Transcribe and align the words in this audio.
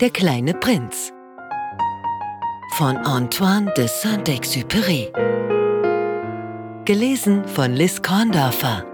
Der 0.00 0.08
kleine 0.08 0.54
Prinz 0.54 1.12
von 2.76 2.96
Antoine 2.96 3.70
de 3.76 3.86
Saint-Exupéry. 3.86 5.12
Gelesen 6.86 7.46
von 7.46 7.74
Liz 7.74 8.00
Korndorfer. 8.00 8.86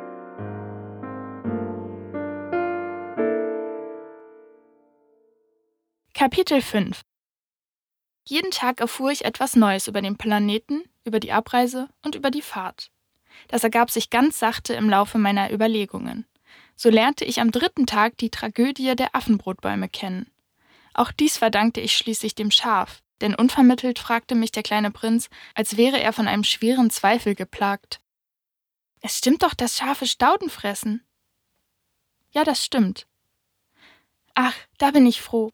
Kapitel 6.12 6.60
5 6.60 7.02
Jeden 8.24 8.50
Tag 8.50 8.80
erfuhr 8.80 9.12
ich 9.12 9.24
etwas 9.24 9.54
Neues 9.54 9.86
über 9.86 10.02
den 10.02 10.16
Planeten, 10.16 10.82
über 11.04 11.20
die 11.20 11.30
Abreise 11.30 11.88
und 12.02 12.16
über 12.16 12.32
die 12.32 12.42
Fahrt. 12.42 12.90
Das 13.46 13.62
ergab 13.62 13.92
sich 13.92 14.10
ganz 14.10 14.40
sachte 14.40 14.74
im 14.74 14.90
Laufe 14.90 15.18
meiner 15.18 15.52
Überlegungen. 15.52 16.26
So 16.74 16.90
lernte 16.90 17.24
ich 17.24 17.40
am 17.40 17.52
dritten 17.52 17.86
Tag 17.86 18.18
die 18.18 18.30
Tragödie 18.30 18.96
der 18.96 19.14
Affenbrotbäume 19.14 19.88
kennen. 19.88 20.32
Auch 20.96 21.12
dies 21.12 21.36
verdankte 21.36 21.82
ich 21.82 21.94
schließlich 21.94 22.34
dem 22.34 22.50
Schaf, 22.50 23.02
denn 23.20 23.34
unvermittelt 23.34 23.98
fragte 23.98 24.34
mich 24.34 24.50
der 24.50 24.62
kleine 24.62 24.90
Prinz, 24.90 25.28
als 25.54 25.76
wäre 25.76 26.00
er 26.00 26.14
von 26.14 26.26
einem 26.26 26.42
schweren 26.42 26.88
Zweifel 26.88 27.34
geplagt. 27.34 28.00
Es 29.02 29.18
stimmt 29.18 29.42
doch, 29.42 29.52
dass 29.52 29.76
Schafe 29.76 30.06
Stauden 30.06 30.48
fressen. 30.48 31.06
Ja, 32.30 32.44
das 32.44 32.64
stimmt. 32.64 33.06
Ach, 34.34 34.54
da 34.78 34.90
bin 34.90 35.04
ich 35.04 35.20
froh. 35.20 35.50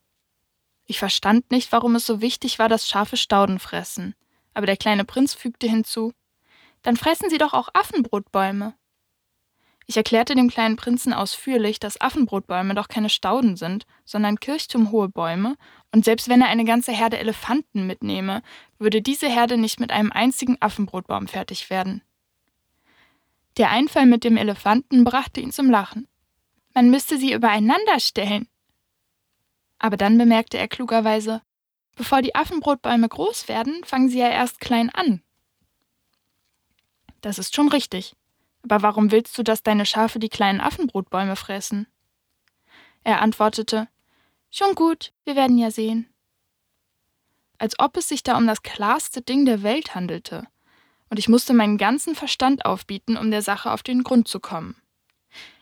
Ich 0.87 1.01
verstand 1.01 1.51
nicht, 1.51 1.73
warum 1.73 1.97
es 1.97 2.07
so 2.07 2.21
wichtig 2.21 2.61
war, 2.61 2.69
dass 2.69 2.89
Schafe 2.89 3.17
Stauden 3.17 3.59
fressen. 3.59 4.15
Aber 4.55 4.67
der 4.67 4.77
kleine 4.77 5.05
Prinz 5.05 5.35
fügte 5.35 5.67
hinzu: 5.67 6.13
Dann 6.83 6.97
fressen 6.97 7.31
sie 7.31 7.39
doch 7.39 7.53
auch 7.53 7.69
Affenbrotbäume. 7.75 8.75
Ich 9.87 9.97
erklärte 9.97 10.35
dem 10.35 10.49
kleinen 10.49 10.77
Prinzen 10.77 11.13
ausführlich, 11.13 11.81
dass 11.81 12.01
Affenbrotbäume 12.01 12.75
doch 12.75 12.89
keine 12.89 13.11
Stauden 13.11 13.57
sind, 13.57 13.85
sondern 14.05 14.39
kirchturmhohe 14.39 15.09
Bäume, 15.09 15.57
und 15.91 16.05
selbst 16.05 16.29
wenn 16.29 16.41
er 16.41 16.49
eine 16.49 16.65
ganze 16.65 16.93
Herde 16.93 17.19
Elefanten 17.19 17.87
mitnehme, 17.87 18.43
würde 18.79 19.03
diese 19.03 19.29
Herde 19.29 19.57
nicht 19.57 19.81
mit 19.81 19.91
einem 19.91 20.13
einzigen 20.13 20.57
Affenbrotbaum 20.61 21.29
fertig 21.29 21.69
werden. 21.69 22.03
Der 23.59 23.71
Einfall 23.71 24.07
mit 24.07 24.25
dem 24.25 24.37
Elefanten 24.37 25.05
brachte 25.05 25.41
ihn 25.41 25.53
zum 25.53 25.71
Lachen. 25.71 26.09
Man 26.75 26.91
müsste 26.91 27.19
sie 27.19 27.33
übereinander 27.33 28.01
stellen. 28.01 28.49
Aber 29.79 29.97
dann 29.97 30.17
bemerkte 30.17 30.57
er 30.57 30.69
klugerweise, 30.69 31.43
bevor 31.97 32.23
die 32.23 32.35
Affenbrotbäume 32.35 33.09
groß 33.09 33.49
werden, 33.49 33.83
fangen 33.85 34.09
sie 34.09 34.21
ja 34.21 34.29
erst 34.29 34.61
klein 34.61 34.89
an. 34.91 35.23
Das 37.21 37.39
ist 37.39 37.55
schon 37.55 37.69
richtig. 37.69 38.15
Aber 38.63 38.83
warum 38.83 39.11
willst 39.11 39.37
du, 39.37 39.43
dass 39.43 39.63
deine 39.63 39.87
Schafe 39.87 40.19
die 40.19 40.29
kleinen 40.29 40.61
Affenbrotbäume 40.61 41.37
fressen? 41.37 41.87
Er 43.05 43.21
antwortete, 43.21 43.89
Schon 44.51 44.75
gut, 44.75 45.13
wir 45.25 45.35
werden 45.35 45.59
ja 45.59 45.71
sehen. 45.71 46.09
Als 47.59 47.79
ob 47.79 47.97
es 47.97 48.09
sich 48.09 48.23
da 48.23 48.37
um 48.37 48.47
das 48.47 48.63
klarste 48.63 49.23
Ding 49.23 49.45
der 49.45 49.63
Welt 49.63 49.95
handelte, 49.95 50.47
und 51.09 51.19
ich 51.19 51.29
musste 51.29 51.53
meinen 51.53 51.79
ganzen 51.79 52.15
Verstand 52.15 52.65
aufbieten, 52.65 53.17
um 53.17 53.31
der 53.31 53.43
Sache 53.43 53.71
auf 53.71 53.83
den 53.83 54.03
Grund 54.03 54.29
zu 54.29 54.41
kommen. 54.41 54.77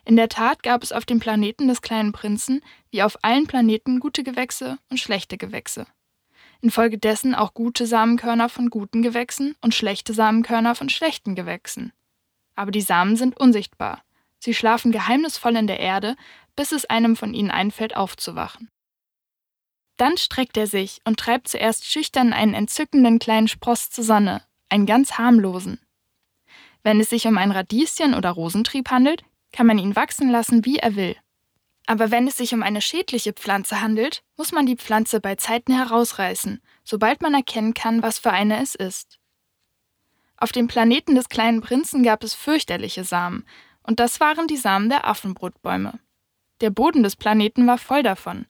In 0.05 0.17
der 0.17 0.29
Tat 0.29 0.63
gab 0.63 0.83
es 0.83 0.93
auf 0.93 1.05
dem 1.05 1.21
Planeten 1.21 1.69
des 1.69 1.83
kleinen 1.83 2.13
Prinzen, 2.13 2.63
wie 2.91 3.03
auf 3.03 3.23
allen 3.23 3.47
Planeten, 3.47 4.01
gute 4.01 4.23
Gewächse 4.23 4.79
und 4.89 4.99
schlechte 4.99 5.39
Gewächse. 5.39 5.87
Infolgedessen 6.61 7.35
auch 7.35 7.55
gute 7.55 7.87
Samenkörner 7.87 8.49
von 8.49 8.71
guten 8.71 9.03
Gewächsen 9.03 9.57
und 9.61 9.75
schlechte 9.75 10.15
Samenkörner 10.15 10.75
von 10.75 10.89
schlechten 10.89 11.35
Gewächsen 11.35 11.93
aber 12.61 12.73
die 12.73 12.83
Samen 12.83 13.17
sind 13.17 13.41
unsichtbar. 13.41 14.03
Sie 14.39 14.53
schlafen 14.53 14.93
geheimnisvoll 14.93 15.57
in 15.57 15.67
der 15.67 15.81
Erde, 15.81 16.15
bis 16.57 16.73
es 16.73 16.85
einem 16.85 17.17
von 17.17 17.33
ihnen 17.33 17.51
einfällt, 17.51 17.97
aufzuwachen. 17.97 18.69
Dann 19.97 20.19
streckt 20.19 20.59
er 20.59 20.67
sich 20.67 21.01
und 21.05 21.19
treibt 21.19 21.49
zuerst 21.49 21.87
schüchtern 21.87 22.35
einen 22.35 22.53
entzückenden 22.53 23.19
kleinen 23.19 23.49
Spross 23.49 23.89
zur 23.89 24.05
Sonne, 24.05 24.43
einen 24.69 24.85
ganz 24.85 25.17
harmlosen. 25.17 25.81
Wenn 26.83 27.01
es 27.01 27.09
sich 27.09 27.27
um 27.27 27.39
ein 27.39 27.51
Radieschen 27.51 28.15
oder 28.15 28.31
Rosentrieb 28.31 28.91
handelt, 28.91 29.23
kann 29.53 29.67
man 29.67 29.79
ihn 29.79 29.97
wachsen 29.97 30.31
lassen, 30.31 30.65
wie 30.67 30.77
er 30.77 30.97
will. 30.97 31.17
Aber 31.87 32.11
wenn 32.11 32.29
es 32.29 32.37
sich 32.37 32.53
um 32.53 32.63
eine 32.63 32.83
schädliche 32.83 33.33
Pflanze 33.33 33.81
handelt, 33.81 34.23
muss 34.37 34.53
man 34.53 34.67
die 34.67 34.77
Pflanze 34.77 35.21
bei 35.21 35.35
Zeiten 35.37 35.75
herausreißen, 35.75 36.61
sobald 36.85 37.23
man 37.23 37.33
erkennen 37.33 37.73
kann, 37.73 38.03
was 38.03 38.19
für 38.19 38.33
eine 38.33 38.63
es 38.63 38.75
ist. 38.75 39.20
Auf 40.41 40.53
dem 40.53 40.69
Planeten 40.69 41.15
des 41.15 41.29
kleinen 41.29 41.61
Prinzen 41.61 42.03
gab 42.03 42.25
es 42.25 42.33
fürchterliche 42.33 43.05
Samen, 43.05 43.45
und 43.83 44.01
das 44.01 44.21
waren 44.21 44.47
die 44.47 44.57
Samen 44.57 44.89
der 44.89 45.07
Affenbrotbäume. 45.07 46.01
Der 46.63 46.71
Boden 46.71 47.03
des 47.03 47.15
Planeten 47.15 47.67
war 47.67 47.77
voll 47.77 48.03
davon. 48.03 48.47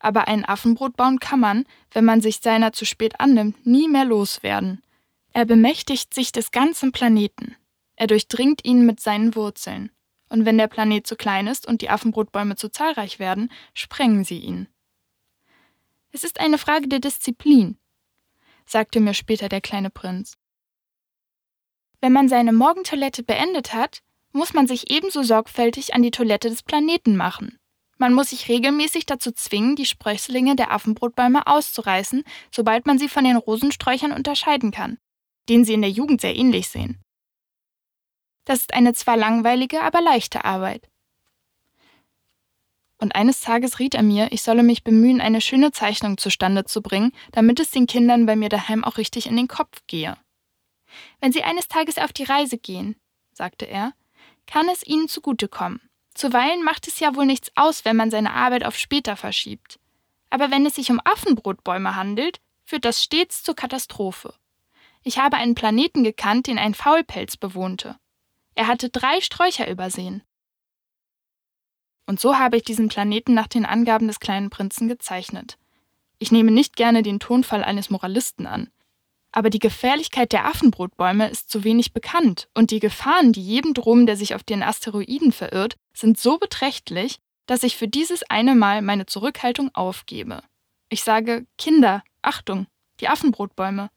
Aber 0.00 0.26
einen 0.26 0.44
Affenbrotbaum 0.44 1.20
kann 1.20 1.38
man, 1.38 1.64
wenn 1.92 2.04
man 2.04 2.20
sich 2.20 2.40
seiner 2.40 2.72
zu 2.72 2.84
spät 2.84 3.20
annimmt, 3.20 3.64
nie 3.64 3.88
mehr 3.88 4.04
loswerden. 4.04 4.82
Er 5.32 5.44
bemächtigt 5.44 6.12
sich 6.12 6.32
des 6.32 6.50
ganzen 6.50 6.90
Planeten. 6.90 7.56
Er 7.94 8.08
durchdringt 8.08 8.64
ihn 8.64 8.84
mit 8.84 8.98
seinen 8.98 9.36
Wurzeln. 9.36 9.90
Und 10.28 10.44
wenn 10.44 10.58
der 10.58 10.66
Planet 10.66 11.06
zu 11.06 11.14
klein 11.14 11.46
ist 11.46 11.66
und 11.66 11.82
die 11.82 11.90
Affenbrotbäume 11.90 12.56
zu 12.56 12.68
zahlreich 12.68 13.20
werden, 13.20 13.50
sprengen 13.74 14.24
sie 14.24 14.38
ihn. 14.38 14.66
Es 16.10 16.24
ist 16.24 16.40
eine 16.40 16.58
Frage 16.58 16.88
der 16.88 16.98
Disziplin, 16.98 17.78
sagte 18.66 18.98
mir 18.98 19.14
später 19.14 19.48
der 19.48 19.60
kleine 19.60 19.90
Prinz. 19.90 20.36
Wenn 22.02 22.12
man 22.12 22.28
seine 22.28 22.52
Morgentoilette 22.52 23.22
beendet 23.22 23.72
hat, 23.72 24.00
muss 24.32 24.54
man 24.54 24.66
sich 24.66 24.90
ebenso 24.90 25.22
sorgfältig 25.22 25.94
an 25.94 26.02
die 26.02 26.10
Toilette 26.10 26.50
des 26.50 26.64
Planeten 26.64 27.16
machen. 27.16 27.58
Man 27.96 28.12
muss 28.12 28.30
sich 28.30 28.48
regelmäßig 28.48 29.06
dazu 29.06 29.30
zwingen, 29.30 29.76
die 29.76 29.86
Sprösslinge 29.86 30.56
der 30.56 30.72
Affenbrotbäume 30.72 31.46
auszureißen, 31.46 32.24
sobald 32.50 32.86
man 32.86 32.98
sie 32.98 33.08
von 33.08 33.22
den 33.22 33.36
Rosensträuchern 33.36 34.10
unterscheiden 34.10 34.72
kann, 34.72 34.98
denen 35.48 35.64
sie 35.64 35.74
in 35.74 35.82
der 35.82 35.90
Jugend 35.90 36.20
sehr 36.20 36.34
ähnlich 36.34 36.68
sehen. 36.68 37.00
Das 38.46 38.58
ist 38.58 38.74
eine 38.74 38.94
zwar 38.94 39.16
langweilige, 39.16 39.82
aber 39.82 40.00
leichte 40.00 40.44
Arbeit. 40.44 40.88
Und 42.98 43.14
eines 43.14 43.42
Tages 43.42 43.78
riet 43.78 43.94
er 43.94 44.02
mir, 44.02 44.32
ich 44.32 44.42
solle 44.42 44.64
mich 44.64 44.82
bemühen, 44.82 45.20
eine 45.20 45.40
schöne 45.40 45.70
Zeichnung 45.70 46.18
zustande 46.18 46.64
zu 46.64 46.82
bringen, 46.82 47.12
damit 47.30 47.60
es 47.60 47.70
den 47.70 47.86
Kindern 47.86 48.26
bei 48.26 48.34
mir 48.34 48.48
daheim 48.48 48.82
auch 48.82 48.96
richtig 48.96 49.26
in 49.26 49.36
den 49.36 49.46
Kopf 49.46 49.82
gehe. 49.86 50.16
Wenn 51.20 51.32
Sie 51.32 51.42
eines 51.42 51.68
Tages 51.68 51.98
auf 51.98 52.12
die 52.12 52.24
Reise 52.24 52.58
gehen, 52.58 52.96
sagte 53.32 53.66
er, 53.66 53.92
kann 54.46 54.68
es 54.68 54.86
Ihnen 54.86 55.08
zugutekommen. 55.08 55.80
Zuweilen 56.14 56.62
macht 56.62 56.88
es 56.88 57.00
ja 57.00 57.14
wohl 57.14 57.26
nichts 57.26 57.50
aus, 57.54 57.84
wenn 57.84 57.96
man 57.96 58.10
seine 58.10 58.34
Arbeit 58.34 58.64
auf 58.64 58.76
später 58.76 59.16
verschiebt. 59.16 59.78
Aber 60.30 60.50
wenn 60.50 60.66
es 60.66 60.74
sich 60.74 60.90
um 60.90 61.00
Affenbrotbäume 61.04 61.96
handelt, 61.96 62.40
führt 62.64 62.84
das 62.84 63.02
stets 63.02 63.42
zur 63.42 63.54
Katastrophe. 63.54 64.34
Ich 65.02 65.18
habe 65.18 65.36
einen 65.36 65.54
Planeten 65.54 66.04
gekannt, 66.04 66.46
den 66.46 66.58
ein 66.58 66.74
Faulpelz 66.74 67.36
bewohnte. 67.36 67.98
Er 68.54 68.66
hatte 68.66 68.90
drei 68.90 69.20
Sträucher 69.20 69.68
übersehen. 69.68 70.22
Und 72.06 72.20
so 72.20 72.38
habe 72.38 72.56
ich 72.56 72.64
diesen 72.64 72.88
Planeten 72.88 73.34
nach 73.34 73.46
den 73.46 73.64
Angaben 73.64 74.06
des 74.06 74.20
kleinen 74.20 74.50
Prinzen 74.50 74.88
gezeichnet. 74.88 75.58
Ich 76.18 76.30
nehme 76.30 76.50
nicht 76.50 76.76
gerne 76.76 77.02
den 77.02 77.20
Tonfall 77.20 77.64
eines 77.64 77.90
Moralisten 77.90 78.46
an. 78.46 78.70
Aber 79.32 79.48
die 79.48 79.58
Gefährlichkeit 79.58 80.32
der 80.32 80.46
Affenbrotbäume 80.46 81.28
ist 81.28 81.50
zu 81.50 81.64
wenig 81.64 81.92
bekannt 81.94 82.48
und 82.54 82.70
die 82.70 82.80
Gefahren, 82.80 83.32
die 83.32 83.42
jedem 83.42 83.72
drohen, 83.72 84.06
der 84.06 84.16
sich 84.16 84.34
auf 84.34 84.42
den 84.42 84.62
Asteroiden 84.62 85.32
verirrt, 85.32 85.76
sind 85.94 86.18
so 86.18 86.38
beträchtlich, 86.38 87.18
dass 87.46 87.62
ich 87.62 87.76
für 87.76 87.88
dieses 87.88 88.22
eine 88.24 88.54
Mal 88.54 88.82
meine 88.82 89.06
Zurückhaltung 89.06 89.74
aufgebe. 89.74 90.42
Ich 90.90 91.02
sage 91.02 91.46
Kinder, 91.56 92.04
Achtung, 92.20 92.66
die 93.00 93.08
Affenbrotbäume. 93.08 93.90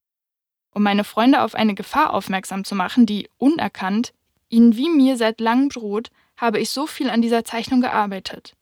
Um 0.72 0.84
meine 0.84 1.03
Freunde 1.03 1.41
auf 1.44 1.53
eine 1.53 1.75
Gefahr 1.75 2.13
aufmerksam 2.13 2.63
zu 2.63 2.75
machen, 2.75 3.06
die 3.06 3.29
unerkannt 3.38 4.13
ihnen 4.50 4.75
wie 4.78 4.90
mir 4.90 5.17
seit 5.17 5.40
langem 5.41 5.69
droht, 5.69 6.09
habe 6.38 6.59
ich 6.59 6.69
so 6.69 6.88
viel 6.88 7.09
an 7.09 7.22
dieser 7.22 7.44
Zeichnung 7.44 7.81
gearbeitet. 7.81 8.56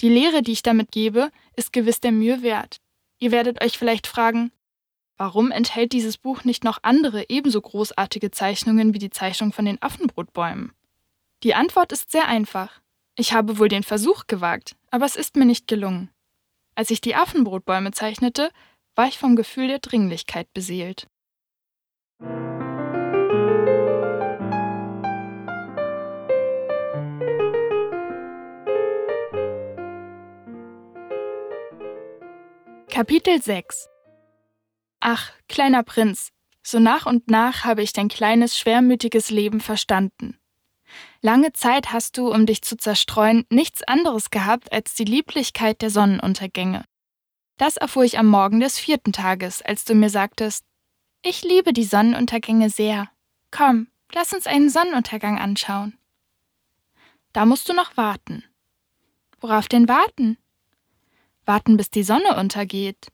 Die 0.00 0.08
Lehre, 0.08 0.42
die 0.42 0.52
ich 0.52 0.62
damit 0.62 0.90
gebe, 0.90 1.30
ist 1.56 1.72
gewiss 1.72 2.00
der 2.00 2.12
Mühe 2.12 2.42
wert. 2.42 2.78
Ihr 3.18 3.30
werdet 3.30 3.62
euch 3.62 3.78
vielleicht 3.78 4.06
fragen, 4.06 4.52
Warum 5.16 5.52
enthält 5.52 5.92
dieses 5.92 6.18
Buch 6.18 6.42
nicht 6.42 6.64
noch 6.64 6.78
andere 6.82 7.26
ebenso 7.28 7.60
großartige 7.60 8.32
Zeichnungen 8.32 8.94
wie 8.94 8.98
die 8.98 9.10
Zeichnung 9.10 9.52
von 9.52 9.64
den 9.64 9.80
Affenbrotbäumen? 9.80 10.72
Die 11.44 11.54
Antwort 11.54 11.92
ist 11.92 12.10
sehr 12.10 12.26
einfach. 12.26 12.80
Ich 13.16 13.32
habe 13.32 13.58
wohl 13.58 13.68
den 13.68 13.84
Versuch 13.84 14.26
gewagt, 14.26 14.74
aber 14.90 15.04
es 15.06 15.14
ist 15.14 15.36
mir 15.36 15.44
nicht 15.44 15.68
gelungen. 15.68 16.10
Als 16.74 16.90
ich 16.90 17.00
die 17.00 17.14
Affenbrotbäume 17.14 17.92
zeichnete, 17.92 18.50
war 18.96 19.06
ich 19.06 19.18
vom 19.18 19.36
Gefühl 19.36 19.68
der 19.68 19.78
Dringlichkeit 19.78 20.52
beseelt. 20.52 21.06
Kapitel 32.88 33.40
6 33.40 33.93
Ach, 35.06 35.30
kleiner 35.50 35.82
Prinz, 35.82 36.32
so 36.62 36.78
nach 36.78 37.04
und 37.04 37.28
nach 37.30 37.64
habe 37.64 37.82
ich 37.82 37.92
dein 37.92 38.08
kleines, 38.08 38.56
schwermütiges 38.56 39.28
Leben 39.28 39.60
verstanden. 39.60 40.38
Lange 41.20 41.52
Zeit 41.52 41.92
hast 41.92 42.16
du, 42.16 42.32
um 42.32 42.46
dich 42.46 42.62
zu 42.62 42.78
zerstreuen, 42.78 43.44
nichts 43.50 43.82
anderes 43.82 44.30
gehabt 44.30 44.72
als 44.72 44.94
die 44.94 45.04
Lieblichkeit 45.04 45.82
der 45.82 45.90
Sonnenuntergänge. 45.90 46.86
Das 47.58 47.76
erfuhr 47.76 48.04
ich 48.04 48.18
am 48.18 48.28
Morgen 48.28 48.60
des 48.60 48.78
vierten 48.78 49.12
Tages, 49.12 49.60
als 49.60 49.84
du 49.84 49.94
mir 49.94 50.08
sagtest, 50.08 50.64
ich 51.20 51.42
liebe 51.42 51.74
die 51.74 51.84
Sonnenuntergänge 51.84 52.70
sehr. 52.70 53.10
Komm, 53.50 53.88
lass 54.14 54.32
uns 54.32 54.46
einen 54.46 54.70
Sonnenuntergang 54.70 55.38
anschauen. 55.38 55.98
Da 57.34 57.44
musst 57.44 57.68
du 57.68 57.74
noch 57.74 57.98
warten. 57.98 58.42
Worauf 59.38 59.68
denn 59.68 59.86
warten? 59.86 60.38
Warten, 61.44 61.76
bis 61.76 61.90
die 61.90 62.04
Sonne 62.04 62.38
untergeht. 62.38 63.10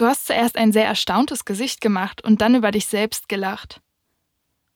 Du 0.00 0.06
hast 0.06 0.28
zuerst 0.28 0.56
ein 0.56 0.72
sehr 0.72 0.86
erstauntes 0.86 1.44
Gesicht 1.44 1.82
gemacht 1.82 2.24
und 2.24 2.40
dann 2.40 2.54
über 2.54 2.70
dich 2.70 2.86
selbst 2.86 3.28
gelacht. 3.28 3.82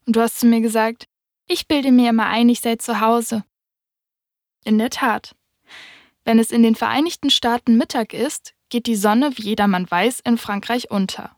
Und 0.05 0.17
du 0.17 0.21
hast 0.21 0.38
zu 0.38 0.44
mir 0.44 0.61
gesagt, 0.61 1.06
ich 1.47 1.67
bilde 1.67 1.93
mir 1.93 2.11
immer 2.11 2.26
ein, 2.26 2.50
ich 2.50 2.61
sei 2.61 2.76
zu 2.76 3.00
Hause. 3.00 3.43
In 4.67 4.76
der 4.76 4.91
Tat. 4.91 5.35
Wenn 6.26 6.38
es 6.38 6.50
in 6.50 6.62
den 6.62 6.75
Vereinigten 6.75 7.31
Staaten 7.31 7.79
Mittag 7.79 8.12
ist, 8.12 8.53
geht 8.69 8.85
die 8.87 8.97
Sonne, 8.97 9.38
wie 9.38 9.44
jedermann 9.44 9.91
weiß, 9.91 10.21
in 10.21 10.37
Frankreich 10.37 10.91
unter. 10.91 11.35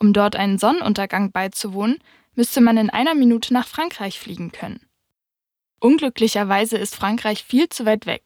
Um 0.00 0.14
dort 0.14 0.34
einen 0.34 0.56
Sonnenuntergang 0.56 1.32
beizuwohnen, 1.32 1.98
müsste 2.34 2.62
man 2.62 2.78
in 2.78 2.88
einer 2.88 3.14
Minute 3.14 3.52
nach 3.52 3.68
Frankreich 3.68 4.18
fliegen 4.18 4.52
können. 4.52 4.80
Unglücklicherweise 5.80 6.78
ist 6.78 6.96
Frankreich 6.96 7.44
viel 7.44 7.68
zu 7.68 7.84
weit 7.84 8.06
weg, 8.06 8.22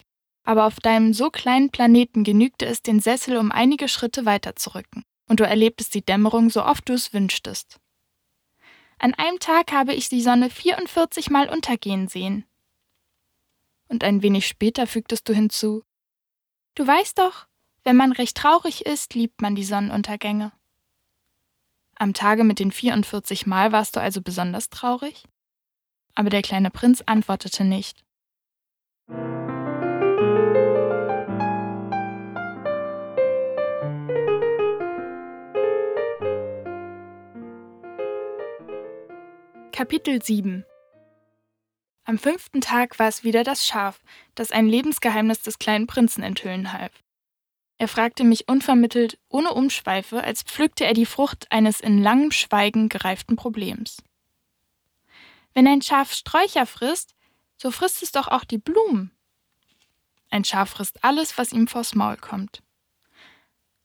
aber 0.46 0.64
auf 0.64 0.80
deinem 0.80 1.12
so 1.12 1.28
kleinen 1.30 1.70
Planeten 1.70 2.24
genügte 2.24 2.64
es, 2.64 2.80
den 2.80 3.00
Sessel 3.00 3.36
um 3.36 3.52
einige 3.52 3.88
Schritte 3.88 4.24
weiterzurücken, 4.24 5.02
und 5.28 5.40
du 5.40 5.44
erlebtest 5.44 5.94
die 5.94 6.04
Dämmerung 6.04 6.48
so 6.48 6.64
oft 6.64 6.88
du 6.88 6.94
es 6.94 7.12
wünschtest. 7.12 7.78
An 8.98 9.12
einem 9.14 9.38
Tag 9.40 9.72
habe 9.72 9.92
ich 9.92 10.08
die 10.08 10.22
Sonne 10.22 10.48
44 10.48 11.28
Mal 11.28 11.50
untergehen 11.50 12.08
sehen, 12.08 12.46
und 13.88 14.02
ein 14.02 14.22
wenig 14.22 14.46
später 14.46 14.86
fügtest 14.86 15.28
du 15.28 15.34
hinzu 15.34 15.82
Du 16.74 16.86
weißt 16.86 17.18
doch, 17.18 17.46
wenn 17.84 17.96
man 17.96 18.12
recht 18.12 18.36
traurig 18.36 18.84
ist, 18.84 19.14
liebt 19.14 19.40
man 19.40 19.54
die 19.54 19.64
Sonnenuntergänge. 19.64 20.52
Am 21.94 22.12
Tage 22.12 22.44
mit 22.44 22.58
den 22.58 22.70
44 22.70 23.46
Mal 23.46 23.72
warst 23.72 23.96
du 23.96 24.00
also 24.00 24.20
besonders 24.20 24.68
traurig? 24.68 25.24
Aber 26.14 26.28
der 26.28 26.42
kleine 26.42 26.70
Prinz 26.70 27.02
antwortete 27.06 27.64
nicht. 27.64 28.04
Kapitel 39.76 40.22
7 40.22 40.64
am 42.04 42.18
fünften 42.18 42.62
Tag 42.62 42.98
war 42.98 43.08
es 43.08 43.24
wieder 43.24 43.44
das 43.44 43.66
Schaf, 43.66 44.00
das 44.34 44.50
ein 44.50 44.68
Lebensgeheimnis 44.68 45.42
des 45.42 45.58
kleinen 45.58 45.86
Prinzen 45.86 46.22
enthüllen 46.22 46.72
half. 46.72 46.92
Er 47.76 47.86
fragte 47.86 48.24
mich 48.24 48.48
unvermittelt, 48.48 49.18
ohne 49.28 49.52
Umschweife, 49.52 50.24
als 50.24 50.44
pflückte 50.44 50.86
er 50.86 50.94
die 50.94 51.04
Frucht 51.04 51.52
eines 51.52 51.80
in 51.80 52.02
langem 52.02 52.30
Schweigen 52.30 52.88
gereiften 52.88 53.36
Problems. 53.36 54.02
Wenn 55.52 55.66
ein 55.66 55.82
Schaf 55.82 56.14
Sträucher 56.14 56.64
frisst, 56.64 57.14
so 57.58 57.70
frisst 57.70 58.02
es 58.02 58.12
doch 58.12 58.28
auch 58.28 58.44
die 58.44 58.56
Blumen. 58.56 59.10
Ein 60.30 60.44
Schaf 60.44 60.70
frisst 60.70 61.04
alles, 61.04 61.36
was 61.36 61.52
ihm 61.52 61.68
vors 61.68 61.94
Maul 61.94 62.16
kommt. 62.16 62.62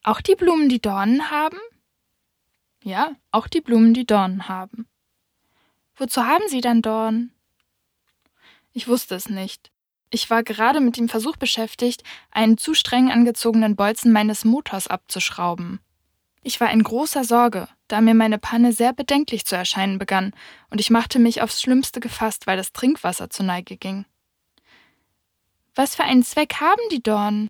Auch 0.03 0.21
die 0.21 0.35
Blumen, 0.35 0.69
die 0.69 0.79
Dornen 0.79 1.31
haben? 1.31 1.59
Ja, 2.81 3.13
auch 3.31 3.49
die 3.49 3.59
Blumen, 3.59 3.93
die 3.93 4.05
Dornen 4.05 4.47
haben. 4.47 4.87
Wozu 5.95 6.25
haben 6.25 6.47
sie 6.47 6.61
dann 6.61 6.81
Dornen? 6.81 7.33
Ich 8.73 8.87
wusste 8.87 9.15
es 9.15 9.29
nicht. 9.29 9.71
Ich 10.09 10.29
war 10.29 10.43
gerade 10.43 10.81
mit 10.81 10.97
dem 10.97 11.09
Versuch 11.09 11.37
beschäftigt, 11.37 12.03
einen 12.31 12.57
zu 12.57 12.73
streng 12.73 13.11
angezogenen 13.11 13.75
Bolzen 13.75 14.11
meines 14.11 14.43
Motors 14.43 14.87
abzuschrauben. 14.87 15.79
Ich 16.43 16.59
war 16.59 16.71
in 16.71 16.83
großer 16.83 17.23
Sorge, 17.23 17.67
da 17.87 18.01
mir 18.01 18.13
meine 18.13 18.39
Panne 18.39 18.73
sehr 18.73 18.93
bedenklich 18.93 19.45
zu 19.45 19.55
erscheinen 19.55 19.99
begann, 19.99 20.33
und 20.69 20.81
ich 20.81 20.89
machte 20.89 21.19
mich 21.19 21.41
aufs 21.41 21.61
Schlimmste 21.61 21.99
gefasst, 21.99 22.47
weil 22.47 22.57
das 22.57 22.73
Trinkwasser 22.73 23.29
zur 23.29 23.45
Neige 23.45 23.77
ging. 23.77 24.05
Was 25.75 25.95
für 25.95 26.03
einen 26.03 26.23
Zweck 26.23 26.55
haben 26.59 26.81
die 26.91 27.03
Dornen? 27.03 27.47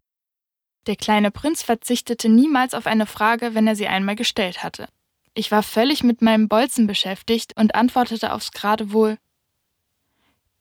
Der 0.88 0.95
kleine 0.95 1.31
Prinz 1.31 1.63
verzichtete 1.63 2.27
niemals 2.29 2.73
auf 2.73 2.85
eine 2.85 3.05
Frage, 3.05 3.55
wenn 3.55 3.67
er 3.67 3.75
sie 3.75 3.88
einmal 3.88 4.15
gestellt 4.15 4.63
hatte. 4.63 4.88
Ich 5.33 5.51
war 5.51 5.63
völlig 5.63 6.04
mit 6.04 6.22
meinem 6.22 6.50
Bolzen 6.50 6.88
beschäftigt 6.88 7.54
und 7.57 7.75
antwortete 7.75 8.33
aufs 8.33 8.51
Geradewohl 8.51 9.18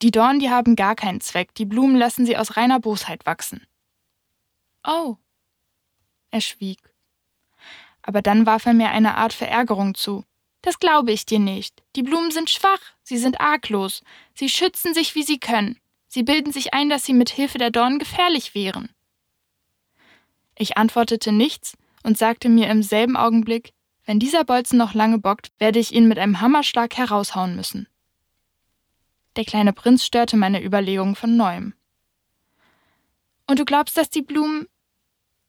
die 0.03 0.11
Dornen, 0.11 0.41
die 0.41 0.51
haben 0.51 0.77
gar 0.77 0.95
keinen 0.97 1.21
Zweck, 1.21 1.55
die 1.55 1.67
Blumen 1.67 1.97
lassen 1.97 2.25
sie 2.25 2.37
aus 2.37 2.57
reiner 2.57 2.81
Bosheit 2.81 3.27
wachsen. 3.27 3.67
Oh. 4.87 5.17
Er 6.31 6.41
schwieg. 6.41 6.79
Aber 8.03 8.23
dann 8.23 8.47
warf 8.47 8.65
er 8.65 8.73
mir 8.73 8.91
eine 8.91 9.17
Art 9.17 9.35
Verärgerung 9.35 9.95
zu. 9.95 10.25
Das 10.63 10.79
glaube 10.79 11.13
ich 11.13 11.27
dir 11.27 11.39
nicht. 11.39 11.83
Die 11.97 12.03
Blumen 12.03 12.31
sind 12.31 12.49
schwach, 12.49 12.81
sie 13.03 13.19
sind 13.19 13.41
arglos, 13.41 14.03
sie 14.35 14.49
schützen 14.49 14.95
sich, 14.95 15.15
wie 15.15 15.23
sie 15.23 15.39
können. 15.39 15.79
Sie 16.09 16.23
bilden 16.23 16.53
sich 16.53 16.73
ein, 16.73 16.89
dass 16.89 17.05
sie 17.05 17.13
mit 17.13 17.29
Hilfe 17.29 17.59
der 17.59 17.71
Dornen 17.71 17.99
gefährlich 17.99 18.55
wären. 18.55 18.89
Ich 20.57 20.79
antwortete 20.79 21.31
nichts 21.31 21.77
und 22.03 22.17
sagte 22.17 22.49
mir 22.49 22.69
im 22.69 22.83
selben 22.83 23.17
Augenblick, 23.17 23.73
wenn 24.11 24.19
dieser 24.19 24.43
Bolzen 24.43 24.77
noch 24.77 24.93
lange 24.93 25.21
bockt, 25.21 25.53
werde 25.61 25.79
ich 25.79 25.95
ihn 25.95 26.09
mit 26.09 26.19
einem 26.19 26.41
Hammerschlag 26.41 26.97
heraushauen 26.97 27.55
müssen. 27.55 27.87
Der 29.37 29.45
kleine 29.45 29.73
Prinz 29.73 30.05
störte 30.05 30.37
meine 30.37 30.65
Überlegungen 30.65 31.15
von 31.15 31.37
neuem. 31.37 31.75
Und 33.47 33.61
du 33.61 33.65
glaubst, 33.65 33.97
dass 33.97 34.11
die 34.11 34.23
Blumen. 34.23 34.67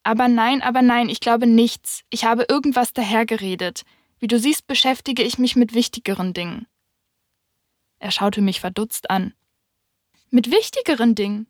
Aber 0.04 0.28
nein, 0.28 0.62
aber 0.62 0.84
nein, 0.84 1.10
ich 1.10 1.22
glaube 1.22 1.48
nichts. 1.48 2.04
Ich 2.12 2.24
habe 2.24 2.46
irgendwas 2.50 2.94
dahergeredet. 2.94 3.82
Wie 4.20 4.28
du 4.28 4.38
siehst, 4.38 4.68
beschäftige 4.68 5.24
ich 5.24 5.40
mich 5.40 5.56
mit 5.56 5.74
wichtigeren 5.74 6.34
Dingen. 6.34 6.68
Er 7.98 8.12
schaute 8.12 8.42
mich 8.42 8.60
verdutzt 8.60 9.10
an. 9.10 9.34
Mit 10.30 10.52
wichtigeren 10.52 11.16
Dingen? 11.16 11.48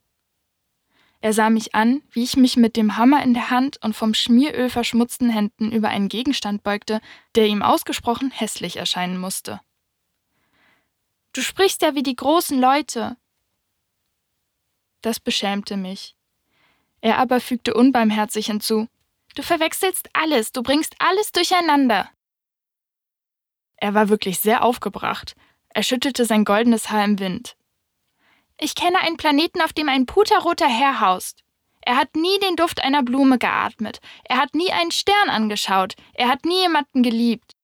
Er 1.22 1.32
sah 1.32 1.50
mich 1.50 1.72
an, 1.72 2.02
wie 2.10 2.24
ich 2.24 2.36
mich 2.36 2.56
mit 2.56 2.76
dem 2.76 2.96
Hammer 2.96 3.22
in 3.22 3.32
der 3.32 3.48
Hand 3.48 3.80
und 3.80 3.94
vom 3.94 4.12
Schmieröl 4.12 4.68
verschmutzten 4.68 5.30
Händen 5.30 5.70
über 5.70 5.88
einen 5.88 6.08
Gegenstand 6.08 6.64
beugte, 6.64 7.00
der 7.36 7.46
ihm 7.46 7.62
ausgesprochen 7.62 8.32
hässlich 8.32 8.76
erscheinen 8.76 9.18
musste. 9.18 9.60
Du 11.32 11.40
sprichst 11.40 11.80
ja 11.82 11.94
wie 11.94 12.02
die 12.02 12.16
großen 12.16 12.60
Leute. 12.60 13.16
Das 15.00 15.20
beschämte 15.20 15.76
mich. 15.76 16.16
Er 17.00 17.18
aber 17.18 17.40
fügte 17.40 17.74
unbarmherzig 17.74 18.46
hinzu 18.46 18.88
Du 19.36 19.42
verwechselst 19.42 20.10
alles, 20.12 20.50
du 20.50 20.64
bringst 20.64 20.96
alles 20.98 21.30
durcheinander. 21.30 22.10
Er 23.76 23.94
war 23.94 24.08
wirklich 24.08 24.40
sehr 24.40 24.64
aufgebracht. 24.64 25.36
Er 25.68 25.84
schüttelte 25.84 26.24
sein 26.24 26.44
goldenes 26.44 26.90
Haar 26.90 27.04
im 27.04 27.20
Wind. 27.20 27.56
Ich 28.64 28.76
kenne 28.76 29.00
einen 29.00 29.16
Planeten, 29.16 29.60
auf 29.60 29.72
dem 29.72 29.88
ein 29.88 30.06
puterroter 30.06 30.68
Herr 30.68 31.00
haust. 31.00 31.42
Er 31.80 31.96
hat 31.96 32.14
nie 32.14 32.38
den 32.38 32.54
Duft 32.54 32.84
einer 32.84 33.02
Blume 33.02 33.36
geatmet. 33.36 33.98
Er 34.22 34.36
hat 34.36 34.54
nie 34.54 34.70
einen 34.70 34.92
Stern 34.92 35.30
angeschaut. 35.30 35.96
Er 36.14 36.28
hat 36.28 36.44
nie 36.44 36.60
jemanden 36.60 37.02
geliebt. 37.02 37.54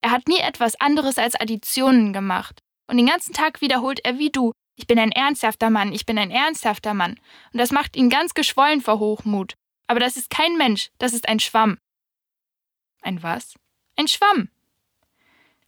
Er 0.00 0.10
hat 0.10 0.26
nie 0.26 0.40
etwas 0.40 0.74
anderes 0.80 1.16
als 1.16 1.36
Additionen 1.36 2.12
gemacht. 2.12 2.60
Und 2.88 2.96
den 2.96 3.06
ganzen 3.06 3.32
Tag 3.34 3.60
wiederholt 3.60 4.04
er 4.04 4.18
wie 4.18 4.30
du, 4.30 4.50
ich 4.74 4.88
bin 4.88 4.98
ein 4.98 5.12
ernsthafter 5.12 5.70
Mann, 5.70 5.92
ich 5.92 6.06
bin 6.06 6.18
ein 6.18 6.32
ernsthafter 6.32 6.92
Mann. 6.92 7.20
Und 7.52 7.58
das 7.60 7.70
macht 7.70 7.94
ihn 7.94 8.10
ganz 8.10 8.34
geschwollen 8.34 8.80
vor 8.80 8.98
Hochmut. 8.98 9.54
Aber 9.86 10.00
das 10.00 10.16
ist 10.16 10.28
kein 10.28 10.56
Mensch, 10.56 10.90
das 10.98 11.12
ist 11.12 11.28
ein 11.28 11.38
Schwamm. 11.38 11.78
Ein 13.00 13.22
was? 13.22 13.54
Ein 13.94 14.08
Schwamm. 14.08 14.50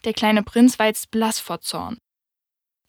Der 0.05 0.15
kleine 0.15 0.43
Prinz 0.43 0.81
war 0.81 0.87
jetzt 0.87 1.13
blass 1.13 1.39
vor 1.39 1.61
Zorn. 1.61 1.99